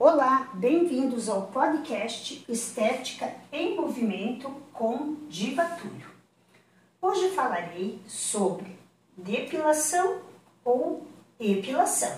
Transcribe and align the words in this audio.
Olá, 0.00 0.52
bem-vindos 0.54 1.28
ao 1.28 1.48
podcast 1.48 2.44
Estética 2.48 3.34
em 3.50 3.74
Movimento 3.74 4.48
com 4.72 5.16
Diva 5.28 5.64
Túlio. 5.64 6.08
Hoje 7.02 7.30
falarei 7.30 8.00
sobre 8.06 8.78
depilação 9.16 10.20
ou 10.64 11.04
epilação. 11.40 12.16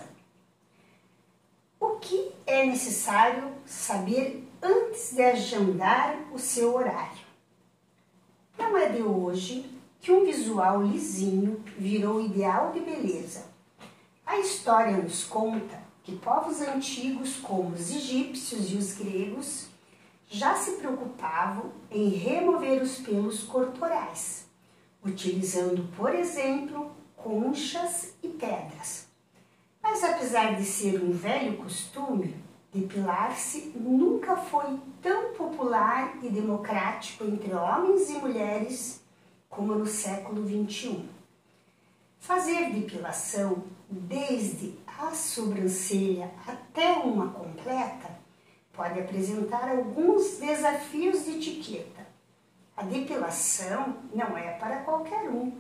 O 1.80 1.96
que 1.96 2.32
é 2.46 2.66
necessário 2.66 3.50
saber 3.64 4.46
antes 4.62 5.14
de 5.14 5.22
agendar 5.22 6.18
o 6.34 6.38
seu 6.38 6.74
horário? 6.74 7.24
Não 8.58 8.76
é 8.76 8.90
de 8.90 9.00
hoje 9.02 9.74
que 10.02 10.12
um 10.12 10.26
visual 10.26 10.82
lisinho 10.82 11.64
virou 11.78 12.20
ideal 12.20 12.72
de 12.72 12.80
beleza. 12.80 13.46
A 14.26 14.38
história 14.38 14.98
nos 14.98 15.24
conta 15.24 15.89
que 16.10 16.16
povos 16.16 16.60
antigos, 16.60 17.36
como 17.36 17.72
os 17.72 17.94
egípcios 17.94 18.72
e 18.72 18.74
os 18.74 18.94
gregos, 18.94 19.68
já 20.28 20.56
se 20.56 20.72
preocupavam 20.72 21.70
em 21.88 22.08
remover 22.08 22.82
os 22.82 22.98
pelos 22.98 23.44
corporais, 23.44 24.46
utilizando, 25.04 25.88
por 25.96 26.12
exemplo, 26.12 26.90
conchas 27.16 28.14
e 28.24 28.28
pedras. 28.28 29.06
Mas 29.80 30.02
apesar 30.02 30.56
de 30.56 30.64
ser 30.64 31.00
um 31.00 31.12
velho 31.12 31.58
costume, 31.58 32.34
depilar-se 32.74 33.72
nunca 33.76 34.36
foi 34.36 34.80
tão 35.00 35.32
popular 35.34 36.18
e 36.22 36.28
democrático 36.28 37.24
entre 37.24 37.54
homens 37.54 38.10
e 38.10 38.14
mulheres 38.14 39.00
como 39.48 39.76
no 39.76 39.86
século 39.86 40.44
XXI. 40.44 41.04
Fazer 42.18 42.70
depilação 42.72 43.62
desde 43.90 44.78
a 44.86 45.12
sobrancelha 45.12 46.30
até 46.46 46.92
uma 46.92 47.28
completa 47.32 48.10
pode 48.72 49.00
apresentar 49.00 49.68
alguns 49.68 50.38
desafios 50.38 51.24
de 51.24 51.32
etiqueta. 51.32 52.06
A 52.76 52.82
depilação 52.82 53.96
não 54.14 54.38
é 54.38 54.52
para 54.52 54.80
qualquer 54.84 55.28
um 55.28 55.52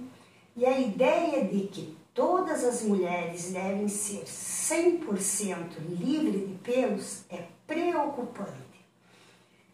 e 0.56 0.64
a 0.64 0.78
ideia 0.78 1.44
de 1.44 1.66
que 1.66 1.96
todas 2.14 2.64
as 2.64 2.82
mulheres 2.82 3.52
devem 3.52 3.88
ser 3.88 4.24
100% 4.24 5.78
livre 5.88 6.46
de 6.46 6.54
pelos 6.58 7.24
é 7.28 7.44
preocupante. 7.66 8.69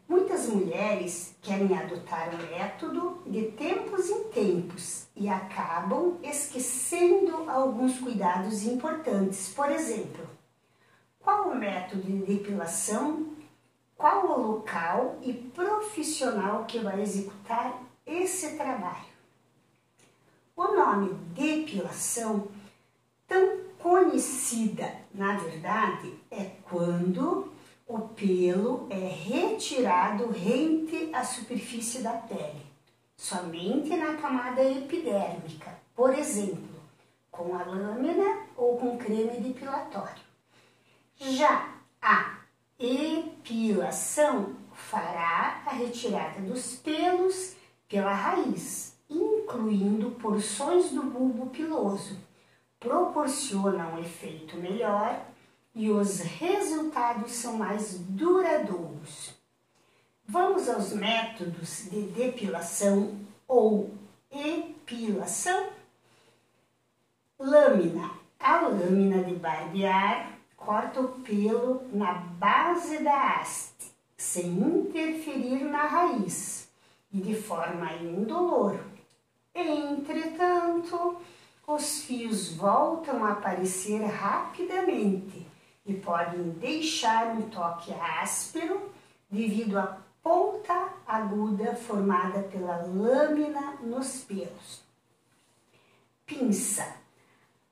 Muitas 0.08 0.46
mulheres 0.46 1.34
querem 1.42 1.76
adotar 1.76 2.32
o 2.32 2.38
método 2.50 3.22
de 3.26 3.50
tempos 3.52 4.08
em 4.08 4.24
tempos 4.24 5.08
e 5.16 5.28
acabam 5.28 6.16
esquecendo 6.22 7.50
alguns 7.50 7.98
cuidados 7.98 8.64
importantes. 8.64 9.52
Por 9.52 9.68
exemplo, 9.68 10.24
qual 11.18 11.50
o 11.50 11.56
método 11.56 12.02
de 12.02 12.18
depilação, 12.18 13.34
qual 13.96 14.26
o 14.26 14.52
local 14.52 15.18
e 15.22 15.32
profissional 15.32 16.64
que 16.66 16.78
vai 16.78 17.00
executar 17.02 17.82
esse 18.06 18.56
trabalho. 18.56 19.16
O 20.54 20.68
nome 20.68 21.14
depilação, 21.34 22.46
tão 23.26 23.58
conhecida 23.80 24.94
na 25.12 25.36
verdade, 25.36 26.14
é 26.30 26.44
quando 26.62 27.55
o 27.86 28.00
pelo 28.00 28.88
é 28.90 28.96
retirado 28.96 30.28
rente 30.30 31.10
à 31.14 31.24
superfície 31.24 32.02
da 32.02 32.14
pele, 32.14 32.66
somente 33.16 33.96
na 33.96 34.14
camada 34.16 34.62
epidérmica, 34.62 35.72
por 35.94 36.12
exemplo, 36.12 36.80
com 37.30 37.54
a 37.54 37.62
lâmina 37.62 38.40
ou 38.56 38.76
com 38.76 38.98
creme 38.98 39.38
depilatório. 39.38 40.24
Já 41.16 41.74
a 42.02 42.38
epilação 42.78 44.56
fará 44.72 45.62
a 45.64 45.70
retirada 45.70 46.40
dos 46.40 46.76
pelos 46.76 47.54
pela 47.88 48.12
raiz, 48.12 48.98
incluindo 49.08 50.10
porções 50.12 50.90
do 50.90 51.04
bulbo 51.04 51.46
piloso, 51.50 52.18
proporciona 52.80 53.86
um 53.88 54.00
efeito 54.00 54.56
melhor 54.56 55.24
e 55.76 55.90
os 55.90 56.20
resultados 56.20 57.32
são 57.32 57.58
mais 57.58 57.98
duradouros. 57.98 59.34
Vamos 60.26 60.70
aos 60.70 60.94
métodos 60.94 61.90
de 61.90 62.00
depilação 62.00 63.14
ou 63.46 63.90
epilação? 64.32 65.68
Lâmina. 67.38 68.10
A 68.40 68.62
lâmina 68.62 69.22
de 69.22 69.34
barbear 69.34 70.38
corta 70.56 71.02
o 71.02 71.08
pelo 71.20 71.82
na 71.92 72.14
base 72.14 73.02
da 73.04 73.34
haste, 73.34 73.92
sem 74.16 74.46
interferir 74.46 75.62
na 75.62 75.84
raiz 75.86 76.70
e 77.12 77.20
de 77.20 77.34
forma 77.34 77.92
indolor. 77.96 78.80
Entretanto, 79.54 81.16
os 81.66 82.02
fios 82.02 82.54
voltam 82.54 83.22
a 83.24 83.32
aparecer 83.32 84.02
rapidamente 84.02 85.46
e 85.86 85.94
podem 85.94 86.50
deixar 86.50 87.28
um 87.28 87.48
toque 87.48 87.92
áspero 87.94 88.90
devido 89.30 89.78
à 89.78 89.98
ponta 90.22 90.92
aguda 91.06 91.76
formada 91.76 92.42
pela 92.42 92.82
lâmina 92.82 93.76
nos 93.82 94.24
pelos. 94.24 94.82
Pinça. 96.26 96.96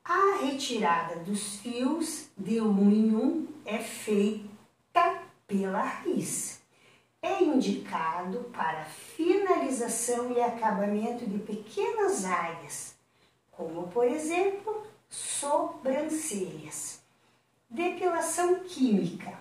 A 0.03 0.37
retirada 0.41 1.15
dos 1.21 1.57
fios 1.57 2.27
de 2.37 2.61
um 2.61 2.91
em 2.91 3.15
um 3.15 3.47
é 3.65 3.79
feita 3.79 5.23
pela 5.47 5.81
raiz. 5.81 6.61
É 7.21 7.43
indicado 7.43 8.51
para 8.53 8.85
finalização 8.85 10.31
e 10.31 10.39
acabamento 10.39 11.25
de 11.25 11.39
pequenas 11.39 12.23
áreas, 12.23 12.95
como 13.51 13.87
por 13.87 14.05
exemplo 14.05 14.85
sobrancelhas. 15.09 17.04
Depilação 17.69 18.59
química, 18.59 19.39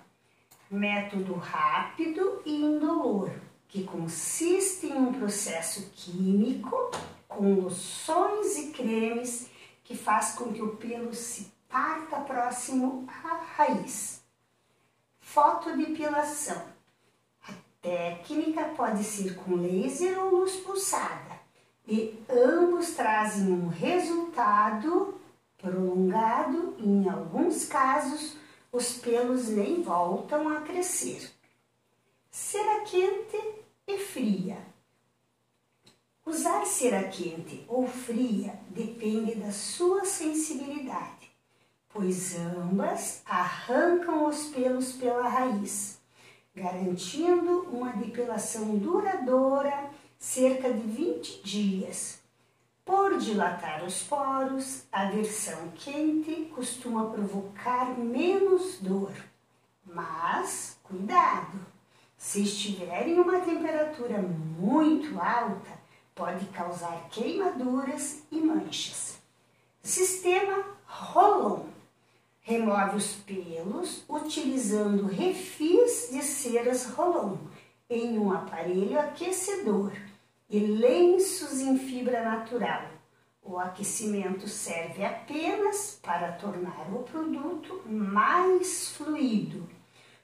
método 0.70 1.34
rápido 1.34 2.42
e 2.44 2.54
indolor, 2.54 3.30
que 3.68 3.84
consiste 3.84 4.86
em 4.86 4.96
um 4.96 5.12
processo 5.12 5.90
químico 5.94 6.90
com 7.28 7.54
loções 7.54 8.56
e 8.56 8.70
cremes 8.72 9.50
que 9.84 9.96
faz 9.96 10.32
com 10.32 10.52
que 10.52 10.62
o 10.62 10.76
pelo 10.76 11.12
se 11.12 11.52
parta 11.68 12.20
próximo 12.20 13.06
à 13.08 13.36
raiz. 13.56 14.22
Fotodepilação. 15.20 16.62
A 17.46 17.52
técnica 17.82 18.64
pode 18.76 19.04
ser 19.04 19.34
com 19.36 19.56
laser 19.56 20.18
ou 20.18 20.30
luz 20.30 20.56
pulsada 20.56 21.40
e 21.86 22.18
ambos 22.28 22.92
trazem 22.92 23.52
um 23.52 23.68
resultado 23.68 25.20
prolongado 25.64 26.76
em 26.78 27.08
alguns 27.08 27.64
casos, 27.64 28.36
os 28.70 28.98
pelos 28.98 29.48
nem 29.48 29.82
voltam 29.82 30.48
a 30.50 30.60
crescer. 30.60 31.30
Cera 32.30 32.82
quente 32.82 33.40
e 33.86 33.96
fria. 33.96 34.58
Usar 36.26 36.66
cera 36.66 37.04
quente 37.04 37.64
ou 37.66 37.86
fria 37.86 38.58
depende 38.68 39.36
da 39.36 39.52
sua 39.52 40.04
sensibilidade, 40.04 41.30
pois 41.88 42.36
ambas 42.38 43.22
arrancam 43.24 44.26
os 44.26 44.48
pelos 44.48 44.92
pela 44.92 45.28
raiz, 45.28 45.98
garantindo 46.54 47.60
uma 47.70 47.92
depilação 47.92 48.76
duradoura 48.76 49.90
cerca 50.18 50.72
de 50.72 50.80
20 50.80 51.42
dias 51.42 52.23
por 52.84 53.16
dilatar 53.16 53.84
os 53.84 54.02
poros, 54.02 54.84
a 54.92 55.06
versão 55.06 55.70
quente 55.74 56.50
costuma 56.54 57.10
provocar 57.10 57.98
menos 57.98 58.78
dor. 58.80 59.12
Mas 59.86 60.78
cuidado! 60.82 61.58
Se 62.16 62.42
estiver 62.42 63.08
em 63.08 63.18
uma 63.18 63.40
temperatura 63.40 64.18
muito 64.20 65.18
alta, 65.20 65.70
pode 66.14 66.46
causar 66.46 67.08
queimaduras 67.10 68.22
e 68.30 68.40
manchas. 68.40 69.18
Sistema 69.82 70.64
Rolon 70.86 71.66
remove 72.40 72.96
os 72.96 73.12
pelos 73.14 74.04
utilizando 74.08 75.06
refis 75.06 76.10
de 76.10 76.22
ceras 76.22 76.86
Rolon 76.86 77.36
em 77.88 78.18
um 78.18 78.32
aparelho 78.32 78.98
aquecedor 78.98 79.92
e 80.48 80.58
lenços 80.58 81.60
em 81.60 81.78
fibra 81.78 82.22
natural. 82.22 82.82
O 83.42 83.58
aquecimento 83.58 84.48
serve 84.48 85.04
apenas 85.04 85.98
para 86.02 86.32
tornar 86.32 86.86
o 86.92 87.02
produto 87.02 87.82
mais 87.86 88.88
fluido. 88.90 89.68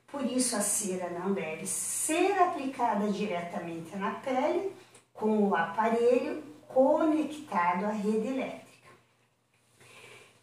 Por 0.07 0.25
isso, 0.25 0.57
a 0.57 0.61
cera 0.61 1.11
não 1.11 1.33
deve 1.33 1.67
ser 1.67 2.33
aplicada 2.41 3.11
diretamente 3.13 3.95
na 3.97 4.13
pele 4.13 4.73
com 5.13 5.49
o 5.49 5.55
aparelho 5.55 6.43
conectado 6.67 7.85
à 7.85 7.91
rede 7.91 8.29
elétrica. 8.29 8.89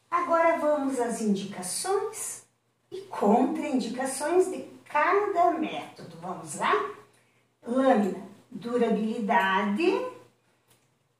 Agora 0.09 0.57
vamos 0.57 0.99
às 0.99 1.21
indicações. 1.21 2.45
e 2.89 3.01
contraindicações 3.01 4.49
de 4.49 4.61
cada 4.85 5.51
método. 5.51 6.17
Vamos 6.21 6.55
lá? 6.55 6.71
Lâmina, 7.65 8.26
durabilidade 8.51 10.05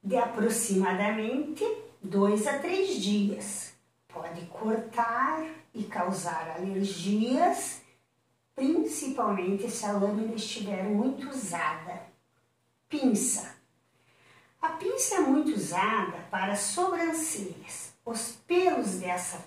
de 0.02 0.16
aproximadamente 0.16 1.64
2 2.02 2.46
a 2.46 2.58
3 2.58 2.94
dias. 2.96 3.72
Pode 4.08 4.46
cortar 4.46 5.44
e 5.74 5.84
causar 5.84 6.56
alergias, 6.56 7.82
principalmente 8.54 9.70
se 9.70 9.84
a 9.84 9.92
lâmina 9.92 10.34
estiver 10.34 10.84
muito 10.84 11.28
usada. 11.28 12.02
Pinça. 12.88 13.56
A 14.60 14.70
pinça 14.70 15.16
é 15.16 15.20
muito 15.20 15.52
usada 15.52 16.18
para 16.30 16.56
sobrancelhas. 16.56 17.92
Os 18.04 18.38
pelos 18.46 18.94
dessa 18.94 19.44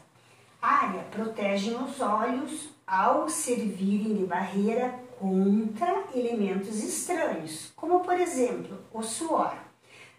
área 0.62 1.04
protegem 1.06 1.76
os 1.76 2.00
olhos 2.00 2.70
ao 2.86 3.28
servirem 3.28 4.16
de 4.16 4.26
barreira 4.26 4.98
contra 5.22 6.06
elementos 6.16 6.84
estranhos, 6.84 7.72
como 7.76 8.00
por 8.00 8.20
exemplo 8.20 8.80
o 8.92 9.04
suor. 9.04 9.56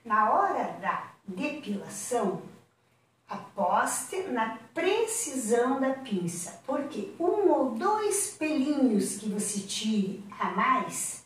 Na 0.04 0.30
hora 0.30 0.78
da 0.80 1.10
depilação, 1.26 2.42
aposte 3.28 4.22
na 4.28 4.58
precisão 4.72 5.80
da 5.80 5.90
pinça, 5.90 6.62
porque 6.64 7.12
um 7.18 7.50
ou 7.50 7.70
dois 7.72 8.36
pelinhos 8.38 9.16
que 9.16 9.28
você 9.28 9.58
tire 9.60 10.24
a 10.38 10.52
mais 10.52 11.24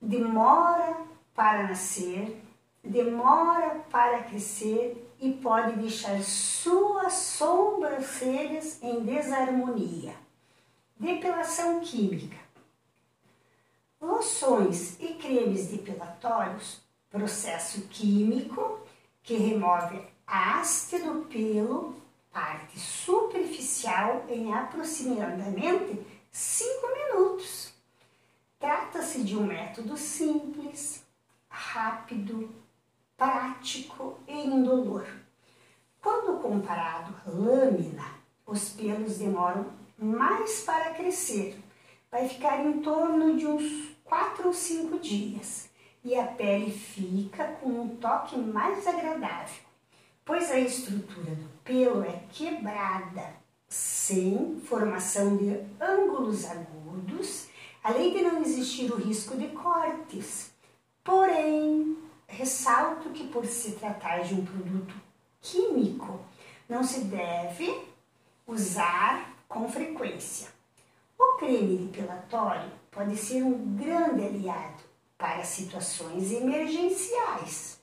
demora 0.00 0.96
para 1.34 1.68
nascer, 1.68 2.42
demora 2.82 3.84
para 3.90 4.22
crescer 4.22 5.12
e 5.20 5.32
pode 5.32 5.76
deixar 5.76 6.22
suas 6.22 7.12
sobrancelhas 7.12 8.82
em 8.82 9.00
desarmonia. 9.00 10.14
Depilação 10.98 11.78
química. 11.78 12.36
Loções 14.00 14.98
e 14.98 15.14
cremes 15.14 15.68
depilatórios, 15.68 16.80
processo 17.08 17.82
químico 17.82 18.80
que 19.22 19.36
remove 19.36 20.04
haste 20.26 20.98
do 20.98 21.24
pelo, 21.26 21.94
parte 22.32 22.80
superficial, 22.80 24.24
em 24.28 24.52
aproximadamente 24.52 26.04
5 26.32 26.68
minutos. 26.88 27.72
Trata-se 28.58 29.22
de 29.22 29.36
um 29.36 29.46
método 29.46 29.96
simples, 29.96 31.06
rápido, 31.48 32.52
prático 33.16 34.18
e 34.26 34.32
indolor. 34.32 35.06
Quando 36.02 36.40
comparado 36.42 37.14
à 37.24 37.30
lâmina, 37.30 38.04
os 38.44 38.70
pelos 38.70 39.18
demoram 39.18 39.78
mais 39.98 40.60
para 40.60 40.94
crescer. 40.94 41.58
Vai 42.10 42.28
ficar 42.28 42.64
em 42.64 42.80
torno 42.80 43.36
de 43.36 43.46
uns 43.46 43.90
4 44.04 44.46
ou 44.46 44.52
5 44.52 44.98
dias 44.98 45.68
e 46.04 46.14
a 46.14 46.24
pele 46.24 46.70
fica 46.70 47.44
com 47.60 47.68
um 47.68 47.96
toque 47.96 48.36
mais 48.38 48.86
agradável, 48.86 49.62
pois 50.24 50.50
a 50.50 50.58
estrutura 50.58 51.34
do 51.34 51.48
pelo 51.64 52.02
é 52.02 52.22
quebrada, 52.32 53.34
sem 53.68 54.58
formação 54.64 55.36
de 55.36 55.60
ângulos 55.80 56.46
agudos, 56.46 57.48
além 57.82 58.16
de 58.16 58.22
não 58.22 58.40
existir 58.40 58.90
o 58.90 58.96
risco 58.96 59.36
de 59.36 59.48
cortes. 59.48 60.52
Porém, 61.04 61.98
ressalto 62.26 63.10
que 63.10 63.26
por 63.28 63.44
se 63.44 63.72
tratar 63.72 64.20
de 64.20 64.34
um 64.34 64.44
produto 64.44 64.94
químico, 65.40 66.20
não 66.68 66.82
se 66.82 67.00
deve 67.00 67.82
usar 68.46 69.37
com 69.48 69.68
frequência. 69.68 70.48
O 71.18 71.36
creme 71.38 71.78
depilatório 71.78 72.70
pode 72.90 73.16
ser 73.16 73.42
um 73.42 73.76
grande 73.76 74.26
aliado 74.26 74.82
para 75.16 75.42
situações 75.42 76.30
emergenciais, 76.30 77.80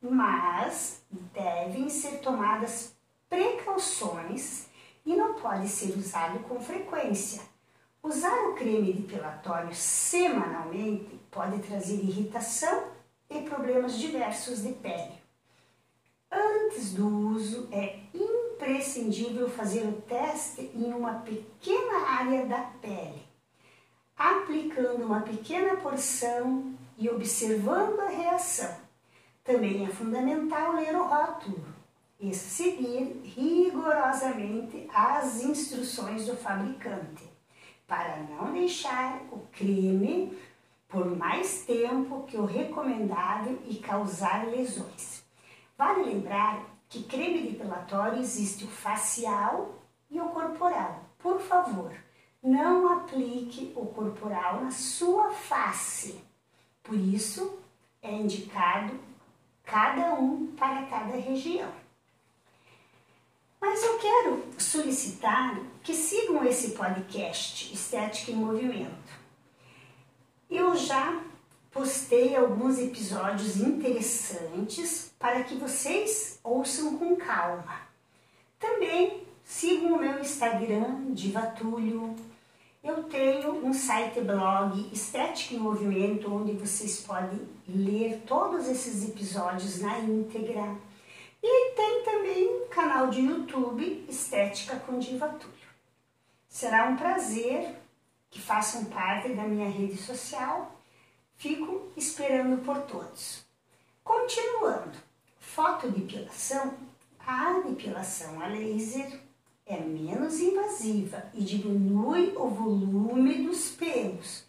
mas 0.00 1.02
devem 1.32 1.88
ser 1.88 2.18
tomadas 2.18 2.94
precauções 3.28 4.66
e 5.04 5.14
não 5.14 5.34
pode 5.34 5.68
ser 5.68 5.96
usado 5.96 6.40
com 6.40 6.60
frequência. 6.60 7.42
Usar 8.02 8.48
o 8.48 8.54
creme 8.54 8.92
depilatório 8.92 9.72
semanalmente 9.74 11.20
pode 11.30 11.60
trazer 11.60 11.94
irritação 11.94 12.88
e 13.30 13.42
problemas 13.42 13.96
diversos 13.96 14.62
de 14.62 14.72
pele. 14.72 15.22
Antes 16.30 16.94
do 16.94 17.06
uso, 17.06 17.68
é 17.70 18.00
imprescindível 18.82 19.48
fazer 19.48 19.86
o 19.86 20.02
teste 20.02 20.70
em 20.74 20.92
uma 20.92 21.14
pequena 21.20 22.04
área 22.08 22.46
da 22.46 22.58
pele, 22.80 23.22
aplicando 24.16 25.04
uma 25.04 25.20
pequena 25.20 25.76
porção 25.76 26.74
e 26.98 27.08
observando 27.08 28.00
a 28.00 28.08
reação. 28.08 28.76
Também 29.44 29.86
é 29.86 29.88
fundamental 29.88 30.74
ler 30.74 30.96
o 30.96 31.04
rótulo 31.04 31.64
e 32.18 32.34
seguir 32.34 33.20
rigorosamente 33.24 34.88
as 34.92 35.42
instruções 35.42 36.26
do 36.26 36.36
fabricante, 36.36 37.24
para 37.86 38.16
não 38.16 38.52
deixar 38.52 39.20
o 39.30 39.38
creme 39.52 40.36
por 40.88 41.16
mais 41.16 41.64
tempo 41.64 42.24
que 42.24 42.36
o 42.36 42.44
recomendável 42.44 43.58
e 43.64 43.76
causar 43.76 44.46
lesões. 44.48 45.24
Vale 45.78 46.04
lembrar 46.04 46.71
que 46.92 47.02
creme 47.04 47.50
depilatório 47.50 48.20
existe 48.20 48.64
o 48.64 48.68
facial 48.68 49.82
e 50.10 50.20
o 50.20 50.28
corporal. 50.28 51.02
Por 51.18 51.40
favor, 51.40 51.90
não 52.42 52.92
aplique 52.92 53.72
o 53.74 53.86
corporal 53.86 54.60
na 54.62 54.70
sua 54.70 55.30
face. 55.30 56.22
Por 56.82 56.94
isso, 56.94 57.58
é 58.02 58.12
indicado 58.12 59.00
cada 59.64 60.12
um 60.16 60.48
para 60.48 60.84
cada 60.84 61.16
região. 61.16 61.72
Mas 63.58 63.82
eu 63.82 63.98
quero 63.98 64.44
solicitar 64.58 65.58
que 65.82 65.94
sigam 65.94 66.44
esse 66.44 66.72
podcast 66.72 67.72
Estética 67.72 68.32
em 68.32 68.36
Movimento. 68.36 69.12
Eu 70.50 70.76
já 70.76 71.22
postei 71.72 72.36
alguns 72.36 72.78
episódios 72.78 73.56
interessantes 73.56 75.10
para 75.18 75.42
que 75.42 75.56
vocês 75.56 76.38
ouçam 76.44 76.98
com 76.98 77.16
calma. 77.16 77.80
Também 78.60 79.26
sigam 79.42 79.94
o 79.94 79.98
meu 79.98 80.20
Instagram, 80.20 81.12
Divatulho. 81.14 82.14
Eu 82.84 83.04
tenho 83.04 83.64
um 83.64 83.72
site 83.72 84.20
blog 84.20 84.90
Estética 84.92 85.54
em 85.54 85.58
Movimento, 85.58 86.32
onde 86.32 86.52
vocês 86.52 87.00
podem 87.00 87.40
ler 87.66 88.22
todos 88.26 88.68
esses 88.68 89.08
episódios 89.08 89.80
na 89.80 89.98
íntegra. 90.00 90.76
E 91.42 91.74
tem 91.74 92.04
também 92.04 92.48
um 92.48 92.68
canal 92.68 93.08
de 93.08 93.22
YouTube 93.22 94.04
Estética 94.08 94.76
com 94.76 94.98
Divatulho. 94.98 95.52
Será 96.48 96.88
um 96.88 96.96
prazer 96.96 97.76
que 98.30 98.40
façam 98.40 98.84
parte 98.86 99.32
da 99.32 99.44
minha 99.44 99.70
rede 99.70 99.96
social. 99.96 100.81
Fico 101.42 101.90
esperando 101.96 102.64
por 102.64 102.82
todos. 102.82 103.44
Continuando, 104.04 104.96
fotodepilação. 105.40 106.74
A 107.18 107.58
depilação 107.66 108.40
a 108.40 108.46
laser 108.46 109.18
é 109.66 109.76
menos 109.76 110.38
invasiva 110.38 111.24
e 111.34 111.42
diminui 111.42 112.32
o 112.36 112.46
volume 112.48 113.42
dos 113.42 113.70
pelos, 113.70 114.44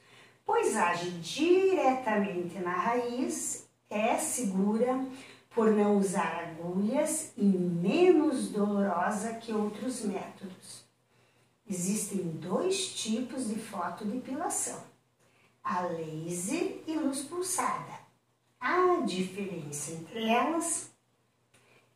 pois 0.45 0.77
age 0.77 1.09
diretamente 1.13 2.59
na 2.59 2.73
raiz, 2.73 3.67
é 3.89 4.15
segura 4.19 5.03
por 5.49 5.71
não 5.71 5.97
usar 5.97 6.43
agulhas 6.43 7.33
e 7.35 7.43
menos 7.43 8.49
dolorosa 8.49 9.33
que 9.33 9.51
outros 9.51 10.01
métodos. 10.01 10.85
Existem 11.67 12.19
dois 12.19 12.93
tipos 12.93 13.47
de 13.47 13.55
fotodepilação, 13.55 14.92
a 15.63 15.81
laser 15.81 16.81
e 16.85 16.95
luz 16.95 17.21
pulsada. 17.21 17.93
A 18.59 19.01
diferença 19.05 19.91
entre 19.91 20.27
elas 20.27 20.91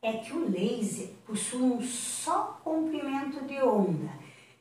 é 0.01 0.13
que 0.13 0.33
o 0.33 0.49
laser 0.49 1.09
possui 1.25 1.61
um 1.61 1.81
só 1.81 2.59
comprimento 2.63 3.43
de 3.45 3.61
onda 3.61 4.09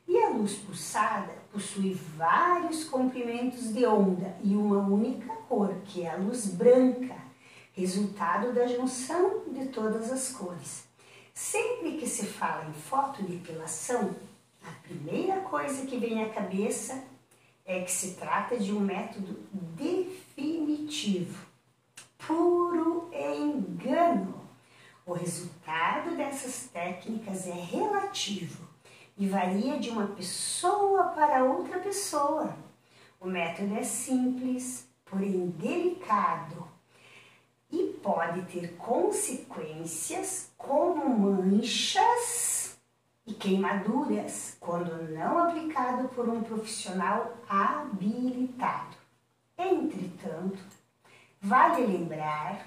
e 0.07 0.17
a 0.17 0.29
luz 0.29 0.55
pulsada 0.55 1.33
possui 1.51 1.93
vários 1.93 2.85
comprimentos 2.85 3.73
de 3.73 3.85
onda 3.85 4.37
e 4.43 4.55
uma 4.55 4.79
única 4.79 5.33
cor, 5.47 5.73
que 5.85 6.03
é 6.03 6.11
a 6.11 6.17
luz 6.17 6.47
branca, 6.47 7.15
resultado 7.73 8.53
da 8.53 8.67
junção 8.67 9.43
de 9.47 9.67
todas 9.67 10.11
as 10.11 10.31
cores. 10.31 10.87
Sempre 11.33 11.97
que 11.97 12.07
se 12.07 12.25
fala 12.25 12.65
em 12.69 12.73
fotodepilação, 12.73 14.15
a 14.65 14.71
primeira 14.81 15.41
coisa 15.41 15.85
que 15.85 15.97
vem 15.97 16.23
à 16.23 16.29
cabeça 16.29 17.03
é 17.67 17.81
que 17.81 17.91
se 17.91 18.15
trata 18.15 18.57
de 18.57 18.73
um 18.73 18.79
método 18.79 19.37
definitivo, 19.51 21.45
puro 22.17 23.09
engano. 23.13 24.41
O 25.05 25.11
resultado 25.11 26.15
dessas 26.15 26.69
técnicas 26.71 27.45
é 27.45 27.51
relativo 27.51 28.65
e 29.17 29.27
varia 29.27 29.77
de 29.77 29.89
uma 29.89 30.07
pessoa 30.07 31.09
para 31.09 31.43
outra 31.43 31.79
pessoa. 31.79 32.55
O 33.19 33.27
método 33.27 33.75
é 33.75 33.83
simples, 33.83 34.87
porém 35.03 35.47
delicado 35.49 36.67
e 37.69 37.83
pode 38.01 38.43
ter 38.43 38.77
consequências 38.77 40.51
como 40.57 41.09
manchas 41.09 42.56
e 43.27 43.33
queimaduras 43.33 44.55
quando 44.59 45.11
não 45.11 45.37
aplicado 45.37 46.07
por 46.09 46.27
um 46.29 46.41
profissional 46.41 47.37
habilitado. 47.47 48.95
Entretanto, 49.57 50.63
vale 51.41 51.85
lembrar 51.85 52.65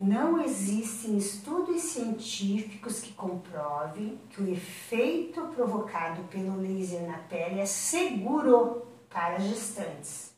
não 0.00 0.40
existem 0.40 1.16
estudos 1.16 1.82
científicos 1.82 3.00
que 3.00 3.12
comprovem 3.14 4.16
que 4.30 4.40
o 4.40 4.48
efeito 4.48 5.42
provocado 5.48 6.22
pelo 6.28 6.60
laser 6.60 7.02
na 7.02 7.18
pele 7.18 7.58
é 7.58 7.66
seguro 7.66 8.86
para 9.10 9.40
gestantes. 9.40 10.32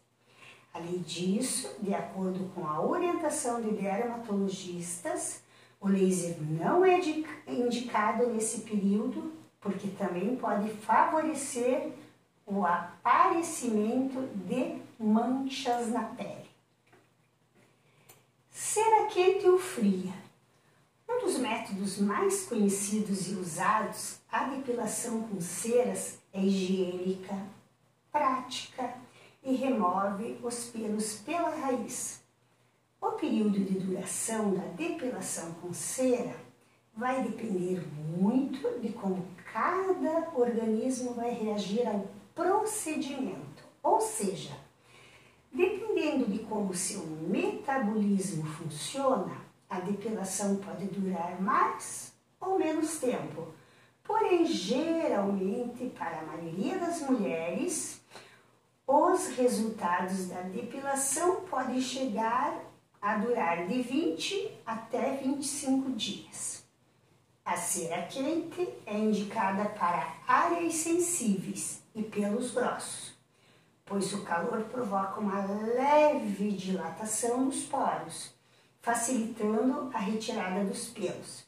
Além 0.72 1.00
disso, 1.00 1.76
de 1.80 1.92
acordo 1.92 2.50
com 2.54 2.66
a 2.66 2.80
orientação 2.80 3.60
de 3.60 3.70
dermatologistas, 3.72 5.42
o 5.80 5.88
laser 5.88 6.36
não 6.42 6.84
é 6.84 7.00
indicado 7.48 8.26
nesse 8.28 8.60
período 8.60 9.32
porque 9.60 9.88
também 9.88 10.36
pode 10.36 10.70
favorecer 10.70 11.92
o 12.46 12.66
aparecimento 12.66 14.20
de 14.46 14.78
manchas 14.98 15.88
na 15.88 16.02
pele. 16.02 16.50
Cera 18.50 19.06
quente 19.06 19.46
ou 19.48 19.58
fria. 19.58 20.12
Um 21.08 21.24
dos 21.24 21.38
métodos 21.38 21.98
mais 21.98 22.46
conhecidos 22.46 23.28
e 23.28 23.34
usados, 23.34 24.18
a 24.30 24.44
depilação 24.44 25.22
com 25.22 25.40
ceras, 25.40 26.18
é 26.32 26.40
higiênica, 26.40 27.36
prática 28.12 28.94
e 29.42 29.54
remove 29.54 30.38
os 30.42 30.66
pelos 30.66 31.14
pela 31.14 31.50
raiz. 31.50 32.19
O 33.00 33.12
período 33.12 33.58
de 33.58 33.78
duração 33.78 34.52
da 34.52 34.66
depilação 34.76 35.54
com 35.54 35.72
cera 35.72 36.36
vai 36.94 37.22
depender 37.22 37.82
muito 37.96 38.78
de 38.78 38.90
como 38.90 39.26
cada 39.50 40.28
organismo 40.34 41.14
vai 41.14 41.30
reagir 41.30 41.88
ao 41.88 42.06
procedimento, 42.34 43.64
ou 43.82 44.02
seja, 44.02 44.54
dependendo 45.50 46.26
de 46.26 46.40
como 46.40 46.74
seu 46.74 47.00
metabolismo 47.06 48.44
funciona, 48.44 49.34
a 49.70 49.80
depilação 49.80 50.56
pode 50.56 50.84
durar 50.88 51.40
mais 51.40 52.12
ou 52.38 52.58
menos 52.58 52.98
tempo. 52.98 53.48
Porém, 54.04 54.44
geralmente, 54.44 55.86
para 55.96 56.18
a 56.18 56.24
maioria 56.26 56.78
das 56.78 57.00
mulheres, 57.00 58.02
os 58.86 59.28
resultados 59.28 60.26
da 60.28 60.42
depilação 60.42 61.42
podem 61.42 61.80
chegar 61.80 62.69
a 63.00 63.16
durar 63.16 63.66
de 63.66 63.80
20 63.80 64.60
até 64.66 65.16
25 65.16 65.92
dias. 65.92 66.64
A 67.44 67.56
cera 67.56 68.02
quente 68.02 68.68
é 68.84 68.96
indicada 68.96 69.70
para 69.70 70.14
áreas 70.28 70.74
sensíveis 70.74 71.82
e 71.94 72.02
pelos 72.02 72.50
grossos, 72.50 73.14
pois 73.86 74.12
o 74.12 74.22
calor 74.22 74.64
provoca 74.64 75.18
uma 75.18 75.44
leve 75.46 76.52
dilatação 76.52 77.46
nos 77.46 77.64
poros, 77.64 78.34
facilitando 78.82 79.90
a 79.94 79.98
retirada 79.98 80.64
dos 80.64 80.88
pelos. 80.88 81.44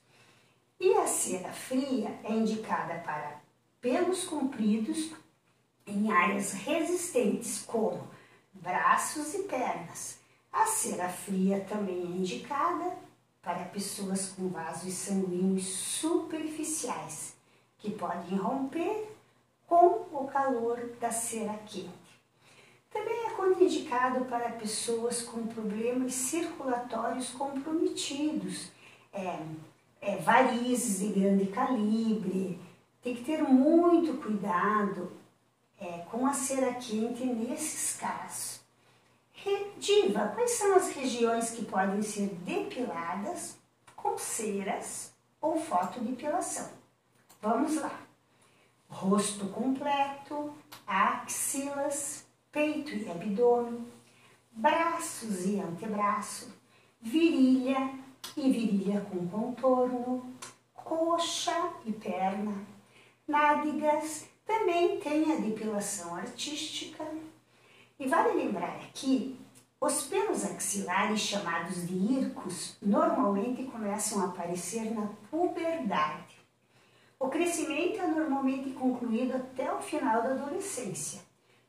E 0.81 0.95
a 0.95 1.07
cera 1.07 1.53
fria 1.53 2.19
é 2.25 2.33
indicada 2.33 2.95
para 3.01 3.41
pelos 3.81 4.25
compridos 4.25 5.13
em 5.87 6.11
áreas 6.11 6.53
resistentes 6.53 7.63
como 7.63 8.09
braços 8.55 9.35
e 9.35 9.43
pernas. 9.43 10.22
A 10.53 10.67
cera 10.67 11.09
fria 11.09 11.65
também 11.67 12.03
é 12.03 12.07
indicada 12.07 12.95
para 13.41 13.65
pessoas 13.65 14.29
com 14.29 14.49
vasos 14.49 14.93
sanguíneos 14.93 15.65
superficiais, 15.65 17.35
que 17.79 17.91
podem 17.91 18.39
romper 18.39 19.11
com 19.67 20.07
o 20.13 20.29
calor 20.31 20.79
da 21.01 21.11
cera 21.11 21.55
quente. 21.67 21.91
Também 22.93 23.27
é 23.27 23.31
contraindicado 23.31 24.27
para 24.27 24.51
pessoas 24.51 25.23
com 25.23 25.47
problemas 25.47 26.13
circulatórios 26.13 27.31
comprometidos, 27.31 28.71
é, 29.13 29.39
é, 30.01 30.17
varizes 30.17 31.01
de 31.01 31.19
grande 31.19 31.47
calibre. 31.47 32.61
Tem 33.03 33.17
que 33.17 33.25
ter 33.25 33.43
muito 33.43 34.23
cuidado 34.23 35.11
é, 35.81 36.05
com 36.11 36.27
a 36.27 36.35
cera 36.35 36.75
quente 36.75 37.25
nesses 37.25 37.97
casos. 37.97 38.62
Diva, 39.79 40.29
quais 40.29 40.53
são 40.53 40.77
as 40.77 40.93
regiões 40.93 41.51
que 41.51 41.65
podem 41.65 42.01
ser 42.03 42.29
depiladas 42.45 43.59
com 43.97 44.17
ceras 44.17 45.13
ou 45.41 45.59
fotodepilação? 45.59 46.71
Vamos 47.41 47.75
lá. 47.77 48.01
Rosto 48.89 49.47
completo, 49.47 50.55
axilas, 50.87 52.25
peito 52.53 52.95
e 52.95 53.11
abdômen, 53.11 53.85
braços 54.53 55.47
e 55.47 55.59
antebraço, 55.59 56.55
virilha 57.01 57.99
e 58.37 58.53
virilha 58.53 59.01
com 59.01 59.27
contorno, 59.27 60.33
coxa 60.73 61.73
e 61.85 61.93
perna, 61.93 62.55
nádegas 63.27 64.27
também 64.47 65.01
tem 65.01 65.33
a 65.33 65.41
depilação 65.41 66.15
artística. 66.15 67.05
E 68.03 68.09
vale 68.09 68.33
lembrar 68.33 68.81
aqui, 68.81 69.39
os 69.81 70.09
pelos 70.09 70.45
axilares 70.45 71.21
chamados 71.21 71.87
de 71.87 71.95
ircos 71.95 72.77
normalmente 72.83 73.63
começam 73.63 74.21
a 74.21 74.25
aparecer 74.25 74.93
na 74.93 75.07
puberdade. 75.31 76.37
O 77.17 77.29
crescimento 77.29 78.01
é 78.01 78.07
normalmente 78.09 78.71
concluído 78.71 79.37
até 79.37 79.73
o 79.73 79.81
final 79.81 80.21
da 80.21 80.33
adolescência. 80.33 81.21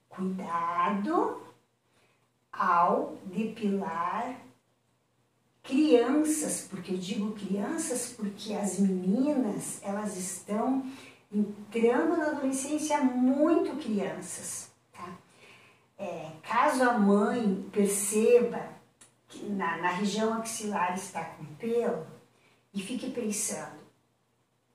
Cuidado 0.10 1.40
ao 2.52 3.16
depilar 3.26 4.36
crianças, 5.62 6.68
porque 6.68 6.94
eu 6.94 6.98
digo 6.98 7.34
crianças 7.34 8.12
porque 8.18 8.56
as 8.56 8.80
meninas, 8.80 9.80
elas 9.84 10.18
estão 10.18 10.84
entrando 11.32 12.18
na 12.18 12.32
adolescência 12.32 13.04
muito 13.04 13.78
crianças. 13.78 14.73
Caso 16.54 16.84
a 16.84 17.00
mãe 17.00 17.68
perceba 17.72 18.64
que 19.28 19.44
na, 19.50 19.78
na 19.78 19.88
região 19.90 20.36
axilar 20.36 20.94
está 20.94 21.26
com 21.26 21.46
pelo 21.56 22.06
e 22.72 22.80
fique 22.80 23.10
pensando 23.10 23.82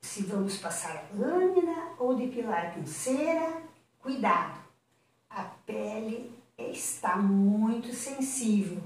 se 0.00 0.24
vamos 0.24 0.56
passar 0.56 1.08
lâmina 1.14 1.90
ou 1.96 2.16
depilar 2.16 2.74
com 2.74 2.84
cera, 2.84 3.62
cuidado, 4.00 4.58
a 5.30 5.44
pele 5.44 6.36
está 6.58 7.16
muito 7.16 7.94
sensível. 7.94 8.82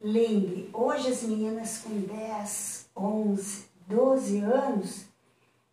Lembre, 0.00 0.70
hoje 0.72 1.08
as 1.08 1.24
meninas 1.24 1.78
com 1.78 2.00
10, 2.00 2.90
11, 2.96 3.66
12 3.88 4.38
anos 4.38 5.06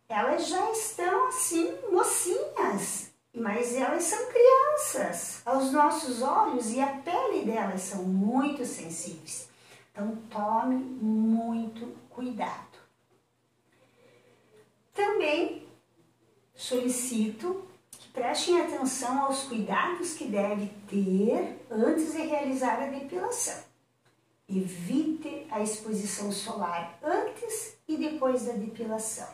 elas 0.08 0.48
já 0.48 0.72
estão 0.72 1.28
assim, 1.28 1.72
mocinhas, 1.92 3.13
mas 3.34 3.74
elas 3.74 4.04
são 4.04 4.26
crianças 4.30 5.42
aos 5.44 5.72
nossos 5.72 6.22
olhos 6.22 6.72
e 6.72 6.80
a 6.80 6.86
pele 6.86 7.44
delas 7.44 7.80
são 7.80 8.04
muito 8.04 8.64
sensíveis. 8.64 9.48
Então 9.90 10.16
tome 10.30 10.76
muito 10.76 11.96
cuidado. 12.08 12.78
Também 14.94 15.66
solicito 16.54 17.64
que 17.90 18.08
prestem 18.08 18.60
atenção 18.60 19.24
aos 19.24 19.42
cuidados 19.44 20.14
que 20.14 20.26
deve 20.26 20.68
ter 20.88 21.66
antes 21.68 22.12
de 22.12 22.22
realizar 22.22 22.80
a 22.80 22.86
depilação. 22.86 23.64
Evite 24.48 25.46
a 25.50 25.60
exposição 25.60 26.30
solar 26.30 26.98
antes 27.02 27.76
e 27.88 27.96
depois 27.96 28.46
da 28.46 28.52
depilação. 28.52 29.28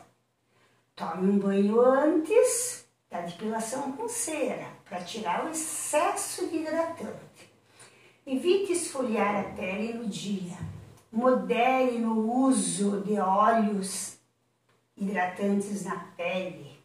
Tome 0.95 1.31
um 1.31 1.37
banho 1.37 1.79
antes 1.79 2.80
da 3.11 3.19
depilação 3.19 3.91
com 3.91 4.07
cera, 4.07 4.67
para 4.85 5.03
tirar 5.03 5.45
o 5.45 5.49
excesso 5.49 6.47
de 6.47 6.59
hidratante. 6.59 7.51
Evite 8.25 8.71
esfoliar 8.71 9.35
a 9.35 9.43
pele 9.49 9.93
no 9.93 10.07
dia. 10.07 10.57
Modere 11.11 11.99
no 11.99 12.31
uso 12.45 13.01
de 13.01 13.19
óleos 13.19 14.17
hidratantes 14.95 15.83
na 15.83 15.97
pele. 16.15 16.79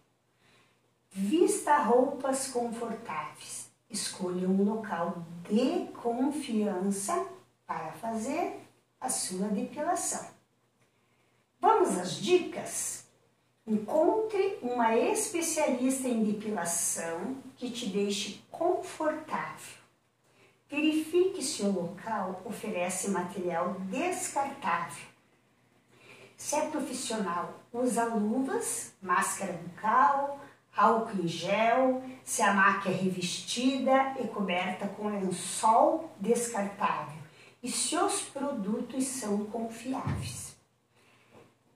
Vista 1.12 1.78
roupas 1.78 2.48
confortáveis. 2.48 3.70
Escolha 3.88 4.48
um 4.48 4.64
local 4.64 5.24
de 5.48 5.86
confiança 5.92 7.24
para 7.64 7.92
fazer 7.92 8.60
a 9.00 9.08
sua 9.08 9.46
depilação. 9.46 10.26
Vamos 11.60 11.96
às 11.96 12.16
dicas? 12.16 13.05
Encontre 13.66 14.60
uma 14.62 14.96
especialista 14.96 16.06
em 16.06 16.22
depilação 16.22 17.36
que 17.56 17.68
te 17.68 17.86
deixe 17.86 18.40
confortável. 18.48 19.74
Verifique 20.70 21.42
se 21.42 21.62
o 21.62 21.72
local 21.72 22.42
oferece 22.44 23.10
material 23.10 23.74
descartável. 23.90 25.08
Se 26.36 26.54
é 26.54 26.68
profissional, 26.68 27.54
usa 27.72 28.04
luvas, 28.04 28.92
máscara 29.02 29.54
bucal, 29.54 30.38
álcool 30.76 31.24
em 31.24 31.26
gel, 31.26 32.04
se 32.22 32.42
a 32.42 32.52
máquina 32.54 32.94
é 32.94 32.98
revestida 32.98 34.14
e 34.20 34.28
coberta 34.28 34.86
com 34.86 35.08
lençol 35.08 36.12
descartável 36.20 37.18
e 37.60 37.68
se 37.68 37.96
os 37.96 38.20
produtos 38.22 39.04
são 39.04 39.44
confiáveis. 39.46 40.45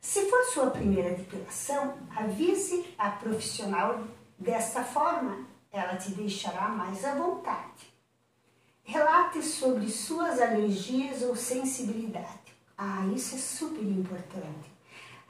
Se 0.01 0.31
for 0.31 0.43
sua 0.45 0.71
primeira 0.71 1.11
depilação, 1.11 1.95
avise 2.17 2.87
a 2.97 3.11
profissional 3.11 4.03
desta 4.39 4.83
forma, 4.83 5.47
ela 5.71 5.97
te 5.97 6.13
deixará 6.13 6.69
mais 6.69 7.05
à 7.05 7.15
vontade. 7.15 7.93
Relate 8.83 9.43
sobre 9.43 9.89
suas 9.91 10.41
alergias 10.41 11.23
ou 11.23 11.37
sensibilidade. 11.37 12.27
Ah, 12.77 13.07
isso 13.15 13.35
é 13.35 13.39
super 13.39 13.83
importante. 13.83 14.73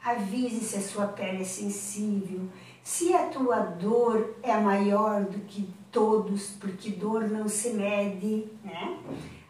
Avise 0.03 0.61
se 0.61 0.77
a 0.77 0.81
sua 0.81 1.07
pele 1.07 1.41
é 1.41 1.45
sensível, 1.45 2.49
se 2.81 3.13
a 3.13 3.27
tua 3.27 3.59
dor 3.59 4.35
é 4.41 4.57
maior 4.57 5.25
do 5.25 5.39
que 5.41 5.69
todos, 5.91 6.51
porque 6.51 6.91
dor 6.91 7.29
não 7.29 7.47
se 7.47 7.71
mede, 7.71 8.47
né? 8.63 8.99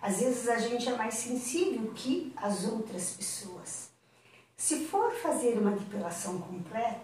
Às 0.01 0.19
vezes 0.19 0.49
a 0.49 0.57
gente 0.57 0.89
é 0.89 0.97
mais 0.97 1.13
sensível 1.13 1.91
que 1.93 2.33
as 2.35 2.65
outras 2.65 3.11
pessoas. 3.11 3.80
Se 4.61 4.85
for 4.85 5.11
fazer 5.13 5.57
uma 5.57 5.71
depilação 5.71 6.39
completa, 6.39 7.01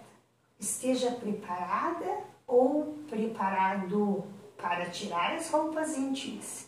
esteja 0.59 1.09
preparada 1.13 2.19
ou 2.45 2.99
preparado 3.09 4.23
para 4.55 4.91
tirar 4.91 5.33
as 5.33 5.49
roupas 5.49 5.97
íntimas. 5.97 6.67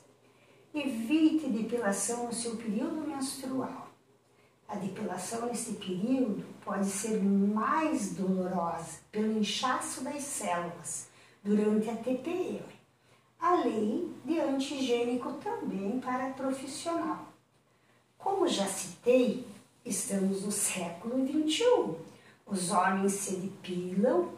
Evite 0.74 1.48
depilação 1.48 2.25
no 2.25 2.34
seu 2.34 2.55
período 2.55 3.08
menstrual. 3.08 3.88
A 4.67 4.77
depilação 4.77 5.46
nesse 5.46 5.74
período 5.74 6.43
pode 6.65 6.88
ser 6.88 7.22
mais 7.22 8.15
dolorosa 8.15 8.98
pelo 9.12 9.38
inchaço 9.38 10.03
das 10.03 10.24
células 10.24 11.08
durante 11.43 11.88
a 11.88 11.98
TPM, 11.98 12.65
além 13.39 14.12
de 14.25 14.39
antigênico 14.39 15.34
também 15.34 16.00
para 16.00 16.31
profissional. 16.31 17.27
Como 18.17 18.48
já 18.48 18.65
citei, 18.65 19.46
estamos 19.89 20.43
no 20.43 20.51
século 20.51 21.25
XXI. 21.25 21.96
Os 22.46 22.72
homens 22.72 23.13
se 23.13 23.36
depilam, 23.38 24.31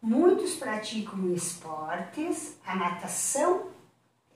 muitos 0.00 0.54
praticam 0.54 1.32
esportes, 1.34 2.56
a 2.64 2.76
natação 2.76 3.66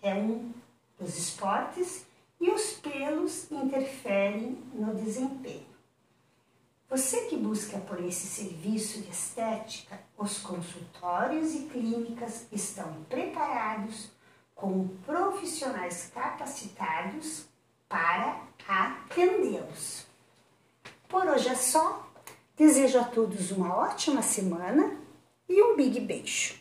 é 0.03 0.15
um 0.15 0.53
dos 0.99 1.17
esportes 1.17 2.05
e 2.41 2.51
os 2.51 2.73
pelos 2.73 3.51
interferem 3.51 4.63
no 4.75 4.95
desempenho. 4.95 5.67
Você 6.89 7.23
que 7.27 7.37
busca 7.37 7.79
por 7.79 8.01
esse 8.05 8.27
serviço 8.27 9.01
de 9.01 9.11
estética, 9.11 10.01
os 10.17 10.39
consultórios 10.39 11.55
e 11.55 11.63
clínicas 11.65 12.47
estão 12.53 13.05
preparados 13.09 14.09
com 14.55 14.89
profissionais 15.05 16.11
capacitados 16.15 17.47
para 17.89 18.41
atendê-los. 18.69 20.06
Por 21.09 21.27
hoje 21.27 21.49
é 21.49 21.55
só. 21.55 22.05
Desejo 22.57 22.99
a 22.99 23.05
todos 23.05 23.51
uma 23.51 23.77
ótima 23.77 24.23
semana 24.23 24.97
e 25.49 25.63
um 25.63 25.77
big 25.77 26.01
beijo. 26.01 26.55